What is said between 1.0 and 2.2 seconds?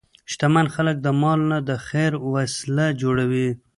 د مال نه د خیر